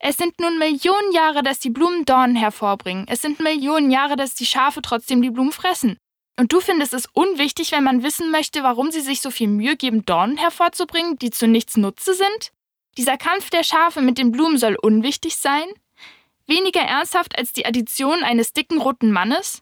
Es 0.03 0.17
sind 0.17 0.39
nun 0.39 0.57
Millionen 0.57 1.11
Jahre, 1.11 1.43
dass 1.43 1.59
die 1.59 1.69
Blumen 1.69 2.05
Dornen 2.05 2.35
hervorbringen. 2.35 3.05
Es 3.07 3.21
sind 3.21 3.39
Millionen 3.39 3.91
Jahre, 3.91 4.15
dass 4.15 4.33
die 4.33 4.47
Schafe 4.47 4.81
trotzdem 4.81 5.21
die 5.21 5.29
Blumen 5.29 5.51
fressen. 5.51 5.97
Und 6.39 6.51
du 6.51 6.59
findest 6.59 6.95
es 6.95 7.05
unwichtig, 7.13 7.71
wenn 7.71 7.83
man 7.83 8.01
wissen 8.01 8.31
möchte, 8.31 8.63
warum 8.63 8.89
sie 8.89 9.01
sich 9.01 9.21
so 9.21 9.29
viel 9.29 9.47
Mühe 9.47 9.77
geben, 9.77 10.03
Dornen 10.03 10.37
hervorzubringen, 10.37 11.19
die 11.19 11.29
zu 11.29 11.47
nichts 11.47 11.77
Nutze 11.77 12.15
sind? 12.15 12.51
Dieser 12.97 13.17
Kampf 13.17 13.51
der 13.51 13.63
Schafe 13.63 14.01
mit 14.01 14.17
den 14.17 14.31
Blumen 14.31 14.57
soll 14.57 14.75
unwichtig 14.81 15.35
sein? 15.35 15.65
Weniger 16.47 16.81
ernsthaft 16.81 17.37
als 17.37 17.53
die 17.53 17.67
Addition 17.67 18.23
eines 18.23 18.53
dicken 18.53 18.81
roten 18.81 19.11
Mannes? 19.11 19.61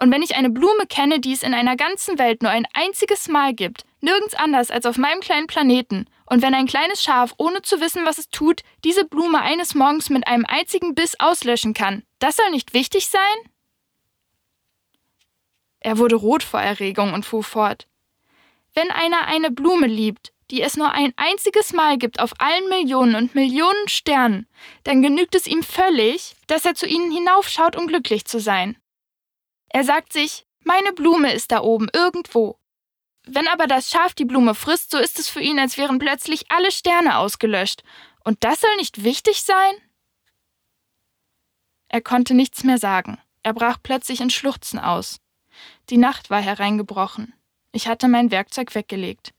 Und 0.00 0.10
wenn 0.10 0.22
ich 0.22 0.36
eine 0.36 0.48
Blume 0.48 0.86
kenne, 0.88 1.20
die 1.20 1.32
es 1.32 1.42
in 1.42 1.52
einer 1.52 1.76
ganzen 1.76 2.18
Welt 2.18 2.40
nur 2.40 2.50
ein 2.50 2.66
einziges 2.72 3.28
Mal 3.28 3.52
gibt, 3.52 3.84
nirgends 4.00 4.34
anders 4.34 4.70
als 4.70 4.86
auf 4.86 4.96
meinem 4.96 5.20
kleinen 5.20 5.48
Planeten, 5.48 6.06
und 6.30 6.42
wenn 6.42 6.54
ein 6.54 6.68
kleines 6.68 7.02
Schaf, 7.02 7.34
ohne 7.38 7.60
zu 7.62 7.80
wissen, 7.80 8.06
was 8.06 8.18
es 8.18 8.28
tut, 8.28 8.62
diese 8.84 9.04
Blume 9.04 9.40
eines 9.40 9.74
Morgens 9.74 10.10
mit 10.10 10.28
einem 10.28 10.46
einzigen 10.46 10.94
Biss 10.94 11.18
auslöschen 11.18 11.74
kann, 11.74 12.04
das 12.20 12.36
soll 12.36 12.50
nicht 12.50 12.72
wichtig 12.72 13.08
sein? 13.08 13.20
Er 15.80 15.98
wurde 15.98 16.14
rot 16.14 16.44
vor 16.44 16.60
Erregung 16.60 17.14
und 17.14 17.26
fuhr 17.26 17.42
fort. 17.42 17.88
Wenn 18.74 18.92
einer 18.92 19.26
eine 19.26 19.50
Blume 19.50 19.88
liebt, 19.88 20.32
die 20.52 20.62
es 20.62 20.76
nur 20.76 20.92
ein 20.92 21.12
einziges 21.16 21.72
Mal 21.72 21.98
gibt 21.98 22.20
auf 22.20 22.32
allen 22.38 22.68
Millionen 22.68 23.16
und 23.16 23.34
Millionen 23.34 23.88
Sternen, 23.88 24.46
dann 24.84 25.02
genügt 25.02 25.34
es 25.34 25.48
ihm 25.48 25.64
völlig, 25.64 26.36
dass 26.46 26.64
er 26.64 26.76
zu 26.76 26.86
ihnen 26.86 27.10
hinaufschaut, 27.10 27.74
um 27.74 27.88
glücklich 27.88 28.24
zu 28.24 28.38
sein. 28.38 28.76
Er 29.68 29.82
sagt 29.82 30.12
sich, 30.12 30.46
Meine 30.62 30.92
Blume 30.92 31.32
ist 31.32 31.50
da 31.50 31.62
oben, 31.62 31.88
irgendwo. 31.92 32.59
Wenn 33.32 33.46
aber 33.46 33.68
das 33.68 33.90
Schaf 33.90 34.12
die 34.14 34.24
Blume 34.24 34.56
frisst, 34.56 34.90
so 34.90 34.98
ist 34.98 35.20
es 35.20 35.28
für 35.28 35.40
ihn, 35.40 35.60
als 35.60 35.78
wären 35.78 36.00
plötzlich 36.00 36.50
alle 36.50 36.72
Sterne 36.72 37.16
ausgelöscht. 37.16 37.84
Und 38.24 38.42
das 38.42 38.60
soll 38.60 38.74
nicht 38.76 39.04
wichtig 39.04 39.42
sein? 39.42 39.74
Er 41.88 42.00
konnte 42.00 42.34
nichts 42.34 42.64
mehr 42.64 42.78
sagen. 42.78 43.18
Er 43.44 43.52
brach 43.52 43.78
plötzlich 43.80 44.20
in 44.20 44.30
Schluchzen 44.30 44.80
aus. 44.80 45.20
Die 45.90 45.96
Nacht 45.96 46.28
war 46.30 46.40
hereingebrochen. 46.40 47.32
Ich 47.70 47.86
hatte 47.86 48.08
mein 48.08 48.32
Werkzeug 48.32 48.74
weggelegt. 48.74 49.32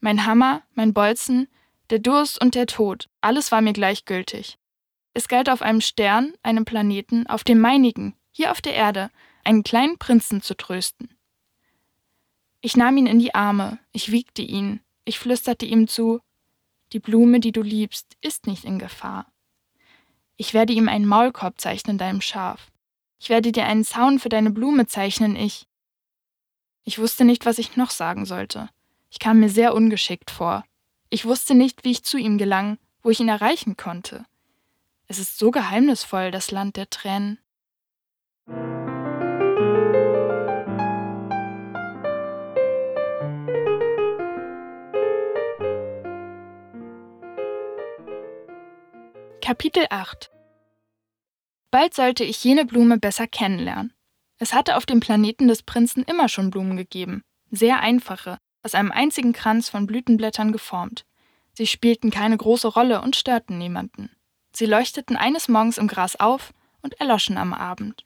Mein 0.00 0.26
Hammer, 0.26 0.62
mein 0.74 0.92
Bolzen, 0.92 1.48
der 1.88 1.98
Durst 1.98 2.42
und 2.42 2.54
der 2.54 2.66
Tod, 2.66 3.08
alles 3.22 3.50
war 3.52 3.62
mir 3.62 3.72
gleichgültig. 3.72 4.58
Es 5.14 5.28
galt 5.28 5.48
auf 5.48 5.62
einem 5.62 5.80
Stern, 5.80 6.34
einem 6.42 6.66
Planeten, 6.66 7.26
auf 7.26 7.42
dem 7.42 7.58
meinigen, 7.58 8.14
hier 8.32 8.50
auf 8.50 8.60
der 8.60 8.74
Erde, 8.74 9.10
einen 9.44 9.62
kleinen 9.62 9.96
Prinzen 9.96 10.42
zu 10.42 10.54
trösten. 10.54 11.16
Ich 12.60 12.76
nahm 12.76 12.96
ihn 12.96 13.06
in 13.06 13.18
die 13.18 13.34
Arme, 13.34 13.78
ich 13.92 14.10
wiegte 14.12 14.42
ihn, 14.42 14.80
ich 15.04 15.18
flüsterte 15.18 15.64
ihm 15.64 15.88
zu, 15.88 16.20
die 16.92 17.00
Blume, 17.00 17.40
die 17.40 17.52
du 17.52 17.62
liebst, 17.62 18.16
ist 18.20 18.46
nicht 18.46 18.64
in 18.64 18.78
Gefahr. 18.78 19.26
Ich 20.36 20.54
werde 20.54 20.72
ihm 20.72 20.88
einen 20.88 21.06
Maulkorb 21.06 21.60
zeichnen, 21.60 21.98
deinem 21.98 22.20
Schaf. 22.20 22.70
Ich 23.18 23.28
werde 23.28 23.52
dir 23.52 23.66
einen 23.66 23.84
Zaun 23.84 24.18
für 24.18 24.28
deine 24.28 24.50
Blume 24.50 24.86
zeichnen, 24.86 25.36
ich. 25.36 25.66
Ich 26.84 26.98
wusste 26.98 27.24
nicht, 27.24 27.46
was 27.46 27.58
ich 27.58 27.76
noch 27.76 27.90
sagen 27.90 28.24
sollte. 28.24 28.68
Ich 29.10 29.18
kam 29.18 29.40
mir 29.40 29.50
sehr 29.50 29.74
ungeschickt 29.74 30.30
vor. 30.30 30.64
Ich 31.10 31.24
wusste 31.24 31.54
nicht, 31.54 31.84
wie 31.84 31.90
ich 31.90 32.04
zu 32.04 32.18
ihm 32.18 32.38
gelang, 32.38 32.78
wo 33.02 33.10
ich 33.10 33.20
ihn 33.20 33.28
erreichen 33.28 33.76
konnte. 33.76 34.24
Es 35.06 35.18
ist 35.18 35.38
so 35.38 35.50
geheimnisvoll, 35.50 36.30
das 36.30 36.50
Land 36.50 36.76
der 36.76 36.88
Tränen. 36.88 37.38
Kapitel 49.50 49.84
8 49.90 50.30
Bald 51.72 51.92
sollte 51.92 52.22
ich 52.22 52.44
jene 52.44 52.64
Blume 52.64 52.98
besser 52.98 53.26
kennenlernen. 53.26 53.92
Es 54.38 54.54
hatte 54.54 54.76
auf 54.76 54.86
dem 54.86 55.00
Planeten 55.00 55.48
des 55.48 55.64
Prinzen 55.64 56.04
immer 56.04 56.28
schon 56.28 56.50
Blumen 56.50 56.76
gegeben, 56.76 57.24
sehr 57.50 57.80
einfache, 57.80 58.38
aus 58.62 58.76
einem 58.76 58.92
einzigen 58.92 59.32
Kranz 59.32 59.68
von 59.68 59.88
Blütenblättern 59.88 60.52
geformt. 60.52 61.04
Sie 61.52 61.66
spielten 61.66 62.12
keine 62.12 62.36
große 62.36 62.68
Rolle 62.68 63.02
und 63.02 63.16
störten 63.16 63.58
niemanden. 63.58 64.14
Sie 64.52 64.66
leuchteten 64.66 65.16
eines 65.16 65.48
Morgens 65.48 65.78
im 65.78 65.88
Gras 65.88 66.14
auf 66.14 66.52
und 66.82 67.00
erloschen 67.00 67.36
am 67.36 67.52
Abend. 67.52 68.04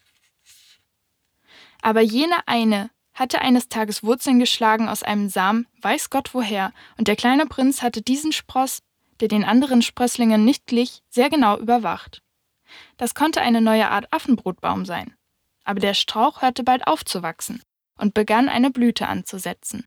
Aber 1.83 2.01
jene 2.01 2.47
eine 2.47 2.89
hatte 3.13 3.39
eines 3.39 3.69
Tages 3.69 4.03
Wurzeln 4.03 4.39
geschlagen 4.39 4.89
aus 4.89 5.03
einem 5.03 5.29
Samen, 5.29 5.67
weiß 5.83 6.09
Gott 6.09 6.33
woher, 6.33 6.73
und 6.97 7.07
der 7.07 7.15
kleine 7.15 7.45
Prinz 7.45 7.83
hatte 7.83 8.01
diesen 8.01 8.31
Spross, 8.31 8.81
der 9.19 9.27
den 9.27 9.43
anderen 9.43 9.81
Sprösslingen 9.81 10.43
nicht 10.43 10.67
glich, 10.67 11.01
sehr 11.09 11.29
genau 11.29 11.57
überwacht. 11.57 12.21
Das 12.97 13.15
konnte 13.15 13.41
eine 13.41 13.61
neue 13.61 13.89
Art 13.89 14.11
Affenbrotbaum 14.11 14.85
sein. 14.85 15.15
Aber 15.63 15.79
der 15.79 15.93
Strauch 15.93 16.41
hörte 16.41 16.63
bald 16.63 16.87
auf 16.87 17.03
zu 17.05 17.23
wachsen 17.23 17.61
und 17.97 18.13
begann 18.13 18.49
eine 18.49 18.71
Blüte 18.71 19.07
anzusetzen. 19.07 19.85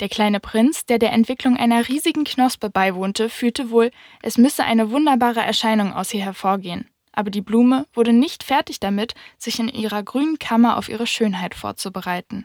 Der 0.00 0.08
kleine 0.08 0.40
Prinz, 0.40 0.86
der 0.86 0.98
der 0.98 1.12
Entwicklung 1.12 1.56
einer 1.56 1.88
riesigen 1.88 2.24
Knospe 2.24 2.68
beiwohnte, 2.68 3.28
fühlte 3.28 3.70
wohl, 3.70 3.90
es 4.22 4.38
müsse 4.38 4.64
eine 4.64 4.90
wunderbare 4.90 5.40
Erscheinung 5.40 5.92
aus 5.92 6.12
ihr 6.12 6.22
hervorgehen. 6.22 6.90
Aber 7.12 7.30
die 7.30 7.42
Blume 7.42 7.86
wurde 7.92 8.12
nicht 8.12 8.42
fertig 8.42 8.80
damit, 8.80 9.14
sich 9.38 9.60
in 9.60 9.68
ihrer 9.68 10.02
grünen 10.02 10.40
Kammer 10.40 10.76
auf 10.78 10.88
ihre 10.88 11.06
Schönheit 11.06 11.54
vorzubereiten. 11.54 12.44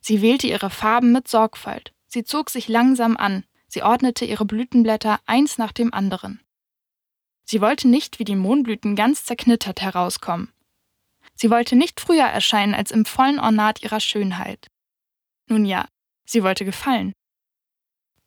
Sie 0.00 0.22
wählte 0.22 0.46
ihre 0.46 0.70
Farben 0.70 1.12
mit 1.12 1.28
Sorgfalt. 1.28 1.92
Sie 2.06 2.24
zog 2.24 2.48
sich 2.48 2.68
langsam 2.68 3.18
an. 3.18 3.44
Sie 3.74 3.82
ordnete 3.82 4.24
ihre 4.24 4.44
Blütenblätter 4.44 5.18
eins 5.26 5.58
nach 5.58 5.72
dem 5.72 5.92
anderen. 5.92 6.40
Sie 7.44 7.60
wollte 7.60 7.88
nicht 7.88 8.20
wie 8.20 8.24
die 8.24 8.36
Mohnblüten 8.36 8.94
ganz 8.94 9.24
zerknittert 9.24 9.80
herauskommen. 9.80 10.52
Sie 11.34 11.50
wollte 11.50 11.74
nicht 11.74 12.00
früher 12.00 12.22
erscheinen 12.22 12.72
als 12.72 12.92
im 12.92 13.04
vollen 13.04 13.40
Ornat 13.40 13.82
ihrer 13.82 13.98
Schönheit. 13.98 14.68
Nun 15.48 15.64
ja, 15.64 15.88
sie 16.24 16.44
wollte 16.44 16.64
gefallen. 16.64 17.14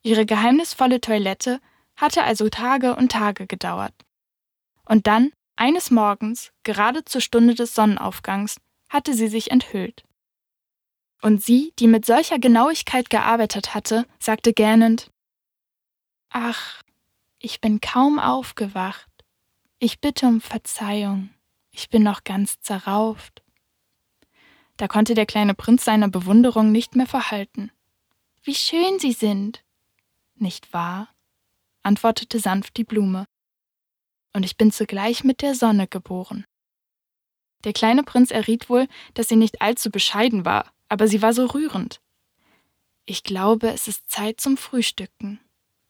Ihre 0.04 0.26
geheimnisvolle 0.26 1.00
Toilette 1.00 1.62
hatte 1.96 2.26
also 2.26 2.50
Tage 2.50 2.98
und 2.98 3.14
Tage 3.14 3.48
gedauert. 3.48 3.94
Und 4.84 5.08
dann, 5.08 5.32
eines 5.56 5.92
Morgens, 5.92 6.52
gerade 6.64 7.06
zur 7.06 7.22
Stunde 7.22 7.56
des 7.56 7.74
Sonnenaufgangs, 7.74 8.58
hatte 8.90 9.14
sie 9.14 9.30
sich 9.30 9.50
enthüllt. 9.52 10.04
Und 11.22 11.42
sie, 11.42 11.72
die 11.80 11.88
mit 11.88 12.06
solcher 12.06 12.38
Genauigkeit 12.38 13.10
gearbeitet 13.10 13.74
hatte, 13.74 14.06
sagte 14.20 14.52
gähnend 14.52 15.10
Ach, 16.30 16.82
ich 17.40 17.62
bin 17.62 17.82
kaum 17.82 18.20
aufgewacht. 18.20 19.10
Ich 19.80 20.00
bitte 20.02 20.26
um 20.26 20.42
Verzeihung. 20.42 21.30
Ich 21.72 21.90
bin 21.90 22.04
noch 22.04 22.24
ganz 22.24 22.60
zerrauft. 22.62 23.44
Da 24.78 24.88
konnte 24.88 25.14
der 25.14 25.26
kleine 25.26 25.54
Prinz 25.54 25.86
seiner 25.86 26.10
Bewunderung 26.10 26.72
nicht 26.72 26.96
mehr 26.96 27.08
verhalten. 27.08 27.72
Wie 28.44 28.56
schön 28.56 29.00
Sie 29.00 29.14
sind. 29.14 29.64
Nicht 30.36 30.74
wahr? 30.74 31.10
antwortete 31.84 32.40
sanft 32.40 32.78
die 32.78 32.84
Blume. 32.84 33.28
Und 34.34 34.44
ich 34.44 34.58
bin 34.58 34.72
zugleich 34.72 35.24
mit 35.24 35.42
der 35.42 35.56
Sonne 35.56 35.88
geboren. 35.88 36.46
Der 37.64 37.74
kleine 37.74 38.04
Prinz 38.04 38.30
erriet 38.30 38.70
wohl, 38.70 38.88
dass 39.14 39.30
sie 39.30 39.36
nicht 39.36 39.62
allzu 39.62 39.90
bescheiden 39.90 40.46
war, 40.46 40.72
aber 40.90 41.08
sie 41.08 41.22
war 41.22 41.34
so 41.34 41.46
rührend. 41.46 42.02
Ich 43.06 43.24
glaube, 43.24 43.70
es 43.70 43.88
ist 43.88 44.10
Zeit 44.12 44.42
zum 44.42 44.58
Frühstücken 44.58 45.40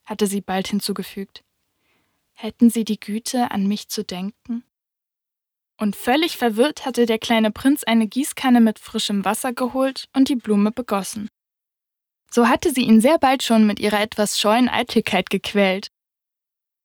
hatte 0.07 0.25
sie 0.25 0.41
bald 0.41 0.67
hinzugefügt. 0.67 1.43
Hätten 2.33 2.69
Sie 2.69 2.85
die 2.85 2.99
Güte, 2.99 3.51
an 3.51 3.67
mich 3.67 3.89
zu 3.89 4.03
denken? 4.03 4.63
Und 5.77 5.95
völlig 5.95 6.37
verwirrt 6.37 6.85
hatte 6.85 7.05
der 7.05 7.19
kleine 7.19 7.51
Prinz 7.51 7.83
eine 7.83 8.07
Gießkanne 8.07 8.61
mit 8.61 8.79
frischem 8.79 9.25
Wasser 9.25 9.53
geholt 9.53 10.07
und 10.15 10.29
die 10.29 10.35
Blume 10.35 10.71
begossen. 10.71 11.29
So 12.31 12.47
hatte 12.47 12.71
sie 12.71 12.81
ihn 12.81 13.01
sehr 13.01 13.19
bald 13.19 13.43
schon 13.43 13.67
mit 13.67 13.79
ihrer 13.79 14.01
etwas 14.01 14.39
scheuen 14.39 14.69
Eitelkeit 14.69 15.29
gequält. 15.29 15.89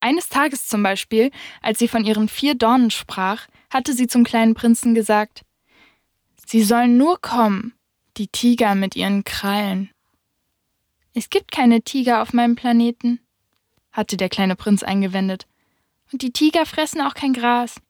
Eines 0.00 0.29
Tages 0.29 0.69
zum 0.69 0.83
Beispiel, 0.83 1.31
als 1.62 1.79
sie 1.79 1.88
von 1.88 2.05
ihren 2.05 2.29
vier 2.29 2.55
Dornen 2.55 2.91
sprach, 2.91 3.47
hatte 3.71 3.95
sie 3.95 4.09
zum 4.09 4.25
kleinen 4.25 4.55
Prinzen 4.55 4.95
gesagt 4.95 5.43
Sie 6.45 6.62
sollen 6.62 6.99
nur 6.99 7.21
kommen, 7.21 7.73
die 8.17 8.29
Tiger 8.29 8.75
mit 8.75 8.97
ihren 8.97 9.25
Krallen. 9.25 9.91
Es 11.14 11.28
gibt 11.31 11.52
keine 11.52 11.83
Tiger 11.83 12.23
auf 12.23 12.33
meinem 12.33 12.57
Planeten, 12.57 13.21
hatte 13.90 14.16
der 14.16 14.28
kleine 14.28 14.57
Prinz 14.57 14.83
eingewendet. 14.83 15.47
Und 16.11 16.23
die 16.23 16.33
Tiger 16.33 16.66
fressen 16.66 17.00
auch 17.00 17.14
kein 17.14 17.33
Gras. 17.33 17.81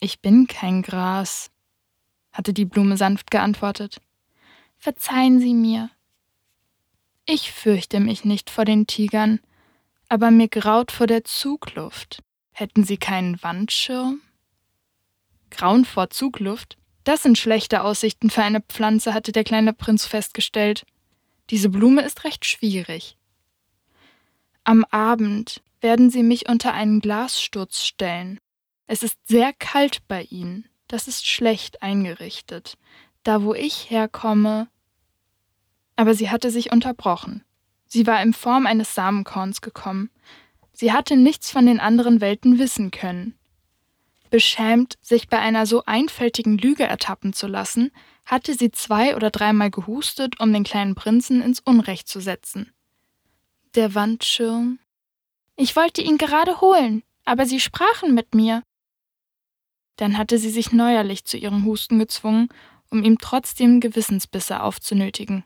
Ich 0.00 0.20
bin 0.20 0.46
kein 0.46 0.82
Gras, 0.82 1.50
hatte 2.32 2.52
die 2.52 2.64
Blume 2.64 2.96
sanft 2.96 3.30
geantwortet. 3.30 4.00
Verzeihen 4.78 5.40
Sie 5.40 5.54
mir. 5.54 5.90
Ich 7.26 7.52
fürchte 7.52 8.00
mich 8.00 8.24
nicht 8.24 8.50
vor 8.50 8.64
den 8.64 8.86
Tigern, 8.86 9.40
aber 10.08 10.30
mir 10.30 10.48
graut 10.48 10.90
vor 10.90 11.06
der 11.06 11.22
Zugluft. 11.24 12.22
Hätten 12.52 12.82
Sie 12.82 12.96
keinen 12.96 13.40
Wandschirm? 13.42 14.20
Grauen 15.50 15.84
vor 15.84 16.10
Zugluft? 16.10 16.78
Das 17.04 17.22
sind 17.22 17.38
schlechte 17.38 17.82
Aussichten 17.82 18.30
für 18.30 18.42
eine 18.42 18.60
Pflanze, 18.60 19.14
hatte 19.14 19.32
der 19.32 19.44
kleine 19.44 19.72
Prinz 19.72 20.06
festgestellt. 20.06 20.84
Diese 21.50 21.68
Blume 21.68 22.02
ist 22.02 22.24
recht 22.24 22.44
schwierig. 22.44 23.16
Am 24.62 24.84
Abend 24.84 25.62
werden 25.80 26.10
Sie 26.10 26.22
mich 26.22 26.48
unter 26.48 26.72
einen 26.72 27.00
Glassturz 27.00 27.82
stellen. 27.84 28.38
Es 28.86 29.02
ist 29.02 29.18
sehr 29.26 29.52
kalt 29.52 30.06
bei 30.06 30.22
Ihnen. 30.22 30.68
Das 30.86 31.08
ist 31.08 31.26
schlecht 31.26 31.82
eingerichtet. 31.82 32.76
Da, 33.24 33.42
wo 33.42 33.54
ich 33.54 33.90
herkomme. 33.90 34.68
Aber 35.96 36.14
sie 36.14 36.30
hatte 36.30 36.50
sich 36.50 36.72
unterbrochen. 36.72 37.44
Sie 37.86 38.06
war 38.06 38.22
in 38.22 38.32
Form 38.32 38.66
eines 38.66 38.94
Samenkorns 38.94 39.60
gekommen. 39.60 40.10
Sie 40.72 40.92
hatte 40.92 41.16
nichts 41.16 41.50
von 41.50 41.66
den 41.66 41.80
anderen 41.80 42.20
Welten 42.20 42.58
wissen 42.58 42.90
können. 42.90 43.34
Beschämt, 44.30 44.98
sich 45.02 45.28
bei 45.28 45.40
einer 45.40 45.66
so 45.66 45.84
einfältigen 45.84 46.56
Lüge 46.56 46.84
ertappen 46.84 47.32
zu 47.32 47.48
lassen, 47.48 47.90
hatte 48.30 48.54
sie 48.54 48.70
zwei 48.70 49.16
oder 49.16 49.30
dreimal 49.30 49.70
gehustet, 49.70 50.38
um 50.38 50.52
den 50.52 50.62
kleinen 50.62 50.94
Prinzen 50.94 51.42
ins 51.42 51.58
Unrecht 51.58 52.08
zu 52.08 52.20
setzen. 52.20 52.72
Der 53.74 53.94
Wandschirm. 53.96 54.78
Ich 55.56 55.74
wollte 55.74 56.00
ihn 56.00 56.16
gerade 56.16 56.60
holen, 56.60 57.02
aber 57.24 57.44
sie 57.44 57.58
sprachen 57.58 58.14
mit 58.14 58.34
mir. 58.34 58.62
Dann 59.96 60.16
hatte 60.16 60.38
sie 60.38 60.50
sich 60.50 60.72
neuerlich 60.72 61.24
zu 61.24 61.36
ihrem 61.36 61.64
Husten 61.64 61.98
gezwungen, 61.98 62.48
um 62.88 63.02
ihm 63.02 63.18
trotzdem 63.18 63.80
Gewissensbisse 63.80 64.62
aufzunötigen. 64.62 65.44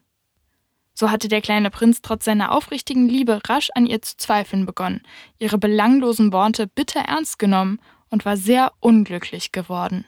So 0.92 1.10
hatte 1.10 1.28
der 1.28 1.40
kleine 1.40 1.70
Prinz 1.70 2.02
trotz 2.02 2.24
seiner 2.26 2.52
aufrichtigen 2.52 3.08
Liebe 3.08 3.40
rasch 3.48 3.70
an 3.74 3.86
ihr 3.86 4.00
zu 4.02 4.16
zweifeln 4.16 4.66
begonnen, 4.66 5.02
ihre 5.38 5.58
belanglosen 5.58 6.32
Worte 6.32 6.66
bitter 6.66 7.00
ernst 7.00 7.38
genommen 7.38 7.80
und 8.10 8.24
war 8.24 8.36
sehr 8.36 8.72
unglücklich 8.78 9.52
geworden. 9.52 10.04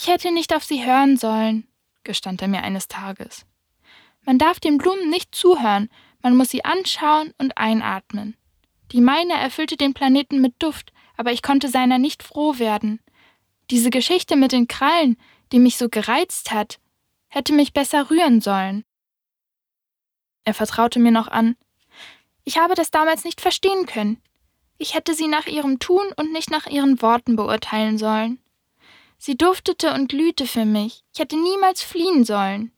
Ich 0.00 0.06
hätte 0.06 0.30
nicht 0.30 0.54
auf 0.54 0.62
sie 0.62 0.86
hören 0.86 1.16
sollen, 1.16 1.66
gestand 2.04 2.40
er 2.40 2.46
mir 2.46 2.62
eines 2.62 2.86
Tages. 2.86 3.44
Man 4.24 4.38
darf 4.38 4.60
den 4.60 4.78
Blumen 4.78 5.10
nicht 5.10 5.34
zuhören, 5.34 5.90
man 6.22 6.36
muss 6.36 6.50
sie 6.50 6.64
anschauen 6.64 7.34
und 7.38 7.58
einatmen. 7.58 8.36
Die 8.92 9.00
meine 9.00 9.32
erfüllte 9.32 9.76
den 9.76 9.94
Planeten 9.94 10.40
mit 10.40 10.54
Duft, 10.60 10.92
aber 11.16 11.32
ich 11.32 11.42
konnte 11.42 11.68
seiner 11.68 11.98
nicht 11.98 12.22
froh 12.22 12.60
werden. 12.60 13.00
Diese 13.72 13.90
Geschichte 13.90 14.36
mit 14.36 14.52
den 14.52 14.68
Krallen, 14.68 15.16
die 15.50 15.58
mich 15.58 15.76
so 15.76 15.88
gereizt 15.88 16.52
hat, 16.52 16.78
hätte 17.26 17.52
mich 17.52 17.72
besser 17.72 18.08
rühren 18.08 18.40
sollen. 18.40 18.84
Er 20.44 20.54
vertraute 20.54 21.00
mir 21.00 21.10
noch 21.10 21.26
an. 21.26 21.56
Ich 22.44 22.56
habe 22.56 22.76
das 22.76 22.92
damals 22.92 23.24
nicht 23.24 23.40
verstehen 23.40 23.86
können. 23.86 24.22
Ich 24.78 24.94
hätte 24.94 25.14
sie 25.14 25.26
nach 25.26 25.48
ihrem 25.48 25.80
Tun 25.80 26.06
und 26.14 26.30
nicht 26.32 26.52
nach 26.52 26.68
ihren 26.68 27.02
Worten 27.02 27.34
beurteilen 27.34 27.98
sollen. 27.98 28.38
Sie 29.18 29.36
duftete 29.36 29.92
und 29.92 30.08
glühte 30.08 30.46
für 30.46 30.64
mich. 30.64 31.02
Ich 31.12 31.18
hätte 31.18 31.36
niemals 31.36 31.82
fliehen 31.82 32.24
sollen. 32.24 32.72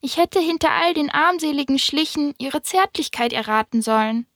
Ich 0.00 0.16
hätte 0.16 0.38
hinter 0.38 0.70
all 0.70 0.94
den 0.94 1.10
armseligen 1.10 1.80
Schlichen 1.80 2.34
ihre 2.38 2.62
Zärtlichkeit 2.62 3.32
erraten 3.32 3.82
sollen. 3.82 4.26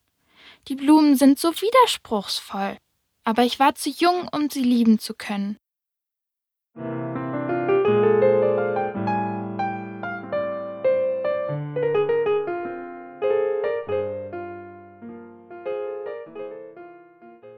Die 0.67 0.75
Blumen 0.75 1.17
sind 1.17 1.39
so 1.39 1.53
widerspruchsvoll, 1.53 2.77
aber 3.23 3.45
ich 3.45 3.61
war 3.61 3.77
zu 3.77 3.91
jung, 3.91 4.29
um 4.33 4.51
sie 4.51 4.65
lieben 4.65 4.99
zu 4.99 5.15
können. 5.15 5.57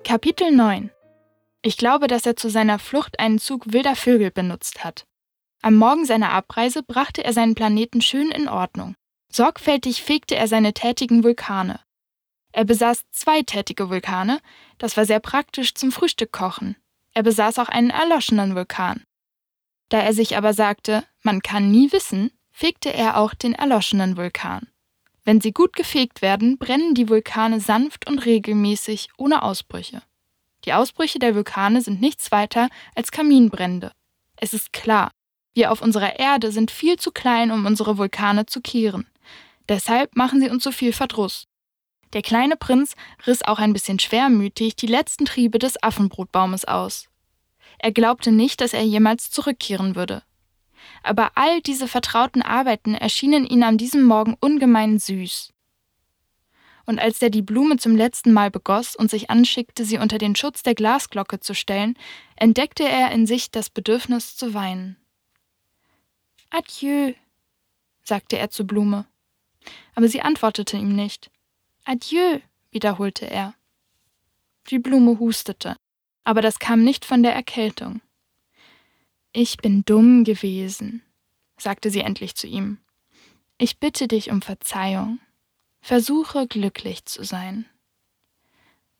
Kapitel 0.05 0.50
9 0.50 0.91
Ich 1.62 1.76
glaube, 1.76 2.09
dass 2.09 2.26
er 2.26 2.37
zu 2.37 2.50
seiner 2.50 2.81
Flucht 2.81 3.21
einen 3.21 3.38
Zug 3.38 3.73
wilder 3.73 3.95
Vögel 3.95 4.33
benutzt 4.33 4.85
hat. 4.85 5.07
Am 5.62 5.76
Morgen 5.76 6.04
seiner 6.04 6.33
Abreise 6.33 6.83
brachte 6.83 7.23
er 7.23 7.33
seinen 7.33 7.54
Planeten 7.54 8.02
schön 8.02 8.33
in 8.33 8.49
Ordnung. 8.49 8.97
Sorgfältig 9.31 10.02
fegte 10.02 10.35
er 10.35 10.49
seine 10.49 10.75
tätigen 10.75 11.23
Vulkane. 11.23 11.78
Er 12.50 12.64
besaß 12.64 13.04
zwei 13.12 13.42
tätige 13.42 13.88
Vulkane, 13.88 14.40
das 14.78 14.97
war 14.97 15.07
sehr 15.07 15.21
praktisch 15.21 15.75
zum 15.75 15.92
Frühstück 15.92 16.33
kochen. 16.33 16.76
Er 17.14 17.23
besaß 17.23 17.61
auch 17.61 17.69
einen 17.69 17.90
erloschenen 17.90 18.57
Vulkan. 18.57 19.04
Da 19.88 20.00
er 20.00 20.12
sich 20.12 20.37
aber 20.37 20.54
sagte, 20.54 21.04
man 21.23 21.42
kann 21.42 21.71
nie 21.71 21.92
wissen, 21.92 22.33
fegte 22.50 22.92
er 22.92 23.16
auch 23.16 23.35
den 23.35 23.54
erloschenen 23.54 24.16
Vulkan. 24.16 24.69
Wenn 25.25 25.40
sie 25.40 25.52
gut 25.52 25.75
gefegt 25.75 26.23
werden, 26.23 26.59
brennen 26.59 26.95
die 26.95 27.09
Vulkane 27.09 27.61
sanft 27.61 28.09
und 28.09 28.26
regelmäßig, 28.26 29.11
ohne 29.16 29.42
Ausbrüche. 29.42 30.02
Die 30.64 30.73
Ausbrüche 30.73 31.19
der 31.19 31.35
Vulkane 31.35 31.81
sind 31.81 32.00
nichts 32.00 32.31
weiter 32.31 32.69
als 32.95 33.11
Kaminbrände. 33.11 33.92
Es 34.37 34.54
ist 34.54 34.73
klar, 34.73 35.11
wir 35.54 35.71
auf 35.71 35.83
unserer 35.83 36.19
Erde 36.19 36.50
sind 36.52 36.71
viel 36.71 36.99
zu 36.99 37.11
klein, 37.11 37.50
um 37.50 37.66
unsere 37.66 37.99
Vulkane 37.99 38.47
zu 38.47 38.61
kehren. 38.61 39.07
Deshalb 39.69 40.16
machen 40.16 40.40
sie 40.40 40.49
uns 40.49 40.64
so 40.64 40.73
viel 40.73 40.92
Verdruss. 40.92 41.47
Der 42.12 42.23
kleine 42.23 42.57
Prinz 42.57 42.95
riss 43.26 43.42
auch 43.42 43.59
ein 43.59 43.73
bisschen 43.73 43.99
schwermütig 43.99 44.76
die 44.76 44.87
letzten 44.87 45.25
Triebe 45.25 45.59
des 45.59 45.83
Affenbrotbaumes 45.83 46.64
aus. 46.64 47.09
Er 47.78 47.92
glaubte 47.92 48.33
nicht, 48.33 48.61
dass 48.61 48.75
er 48.75 48.83
jemals 48.83 49.31
zurückkehren 49.31 49.97
würde. 49.97 50.23
Aber 51.02 51.33
all 51.37 51.61
diese 51.62 51.88
vertrauten 51.88 52.42
Arbeiten 52.42 52.95
erschienen 52.95 53.47
ihm 53.47 53.62
an 53.62 53.78
diesem 53.78 54.02
Morgen 54.02 54.37
ungemein 54.40 54.99
süß. 54.99 55.52
Und 56.86 56.98
als 56.98 57.22
er 57.22 57.30
die 57.30 57.42
Blume 57.42 57.76
zum 57.76 57.96
letzten 57.96 58.32
Mal 58.32 58.50
begoss 58.50 58.96
und 58.96 59.10
sich 59.10 59.30
anschickte, 59.30 59.84
sie 59.84 59.98
unter 59.98 60.18
den 60.18 60.34
Schutz 60.34 60.62
der 60.62 60.74
Glasglocke 60.74 61.40
zu 61.40 61.54
stellen, 61.54 61.96
entdeckte 62.36 62.88
er 62.88 63.12
in 63.12 63.26
sich 63.26 63.50
das 63.50 63.70
Bedürfnis 63.70 64.36
zu 64.36 64.54
weinen. 64.54 64.96
Adieu, 66.50 67.14
sagte 68.02 68.38
er 68.38 68.50
zur 68.50 68.66
Blume. 68.66 69.06
Aber 69.95 70.08
sie 70.08 70.23
antwortete 70.23 70.76
ihm 70.76 70.95
nicht. 70.95 71.30
Adieu, 71.84 72.40
wiederholte 72.71 73.30
er. 73.30 73.54
Die 74.71 74.78
Blume 74.78 75.18
hustete, 75.18 75.76
aber 76.25 76.42
das 76.42 76.58
kam 76.58 76.84
nicht 76.84 77.04
von 77.04 77.23
der 77.23 77.34
Erkältung. 77.34 78.00
Ich 79.32 79.56
bin 79.56 79.84
dumm 79.84 80.25
gewesen, 80.25 81.02
sagte 81.56 81.90
sie 81.90 82.00
endlich 82.00 82.34
zu 82.34 82.47
ihm. 82.47 82.78
Ich 83.58 83.78
bitte 83.78 84.08
dich 84.08 84.30
um 84.30 84.42
Verzeihung. 84.42 85.21
Versuche 85.84 86.47
glücklich 86.47 87.04
zu 87.06 87.25
sein. 87.25 87.66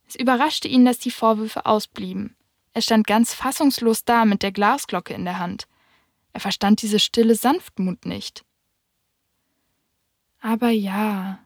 Es 0.09 0.17
überraschte 0.17 0.67
ihn, 0.67 0.85
dass 0.85 0.99
die 0.99 1.13
Vorwürfe 1.13 1.65
ausblieben. 1.65 2.37
Er 2.75 2.83
stand 2.83 3.07
ganz 3.07 3.33
fassungslos 3.33 4.05
da 4.05 4.25
mit 4.25 4.43
der 4.43 4.51
Glasglocke 4.51 5.15
in 5.15 5.25
der 5.25 5.39
Hand. 5.39 5.69
Er 6.33 6.41
verstand 6.41 6.83
diese 6.83 6.99
stille 6.99 7.37
Sanftmut 7.37 8.05
nicht. 8.05 8.45
Aber 10.41 10.71
ja, 10.71 11.39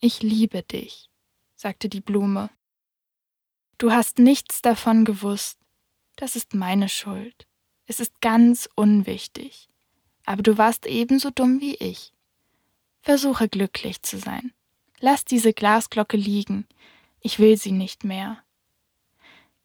ich 0.00 0.22
liebe 0.22 0.62
dich, 0.62 1.10
sagte 1.54 1.90
die 1.90 2.00
Blume. 2.00 2.48
Du 3.76 3.92
hast 3.92 4.18
nichts 4.18 4.62
davon 4.62 5.04
gewusst. 5.04 5.58
Das 6.16 6.34
ist 6.34 6.54
meine 6.54 6.88
Schuld. 6.88 7.46
Es 7.84 8.00
ist 8.00 8.22
ganz 8.22 8.70
unwichtig. 8.74 9.68
Aber 10.24 10.42
du 10.42 10.56
warst 10.56 10.86
ebenso 10.86 11.28
dumm 11.30 11.60
wie 11.60 11.74
ich. 11.74 12.14
Versuche 13.02 13.50
glücklich 13.50 14.02
zu 14.02 14.18
sein. 14.18 14.54
Lass 15.00 15.24
diese 15.24 15.52
Glasglocke 15.52 16.16
liegen. 16.16 16.66
Ich 17.20 17.38
will 17.38 17.56
sie 17.56 17.72
nicht 17.72 18.04
mehr. 18.04 18.42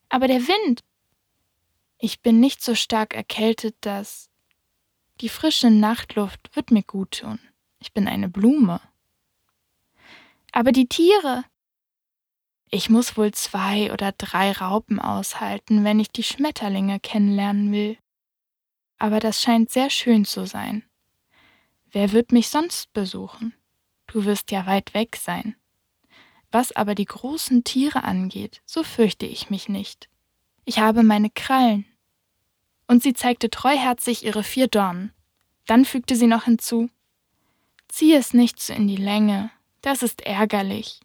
Aber 0.10 0.28
der 0.28 0.48
Wind. 0.48 0.82
Ich 1.98 2.22
bin 2.22 2.40
nicht 2.40 2.62
so 2.62 2.76
stark 2.76 3.16
erkältet, 3.16 3.76
dass. 3.82 4.30
Die 5.22 5.30
frische 5.30 5.70
Nachtluft 5.70 6.56
wird 6.56 6.72
mir 6.72 6.84
gut 6.84 7.20
tun. 7.20 7.40
Ich 7.80 7.94
bin 7.94 8.08
eine 8.08 8.30
Blume. 8.30 8.82
Aber 10.52 10.72
die 10.72 10.88
Tiere. 10.88 11.46
Ich 12.70 12.90
muss 12.90 13.18
wohl 13.18 13.32
zwei 13.34 13.92
oder 13.92 14.12
drei 14.12 14.52
Raupen 14.52 15.00
aushalten, 15.00 15.84
wenn 15.84 16.00
ich 16.00 16.12
die 16.12 16.24
Schmetterlinge 16.24 17.00
kennenlernen 17.00 17.72
will. 17.72 17.98
Aber 18.98 19.20
das 19.20 19.42
scheint 19.42 19.70
sehr 19.70 19.90
schön 19.90 20.26
zu 20.26 20.46
sein. 20.46 20.84
Wer 21.92 22.12
wird 22.12 22.32
mich 22.32 22.50
sonst 22.50 22.92
besuchen? 22.94 23.54
Du 24.14 24.26
wirst 24.26 24.52
ja 24.52 24.68
weit 24.68 24.94
weg 24.94 25.16
sein. 25.16 25.56
Was 26.52 26.72
aber 26.72 26.94
die 26.94 27.06
großen 27.06 27.64
Tiere 27.64 28.04
angeht, 28.04 28.62
so 28.64 28.84
fürchte 28.84 29.26
ich 29.26 29.50
mich 29.50 29.70
nicht. 29.70 30.08
Ich 30.66 30.78
habe 30.78 31.02
meine 31.02 31.32
Krallen, 31.32 31.88
und 32.88 33.02
sie 33.02 33.16
zeigte 33.16 33.50
treuherzig 33.50 34.24
ihre 34.24 34.44
vier 34.44 34.68
Dornen. 34.68 35.12
Dann 35.66 35.84
fügte 35.84 36.16
sie 36.16 36.28
noch 36.28 36.44
hinzu 36.44 36.92
Zieh 37.88 38.14
es 38.14 38.36
nicht 38.36 38.60
so 38.62 38.72
in 38.74 38.88
die 38.88 38.98
Länge, 38.98 39.50
das 39.82 40.04
ist 40.04 40.22
ärgerlich. 40.22 41.00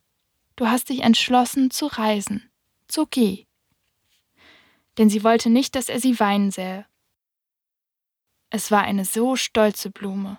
Du 0.57 0.67
hast 0.67 0.91
dich 0.91 1.01
entschlossen 1.01 1.71
zu 1.71 1.87
reisen, 1.87 2.51
so 2.91 3.07
geh. 3.07 3.47
Denn 4.99 5.09
sie 5.09 5.25
wollte 5.25 5.49
nicht, 5.49 5.77
dass 5.77 5.89
er 5.89 5.99
sie 5.99 6.21
weinen 6.21 6.51
sähe. 6.51 6.85
Es 8.51 8.71
war 8.71 8.83
eine 8.83 9.07
so 9.07 9.35
stolze 9.35 9.91
Blume. 9.91 10.39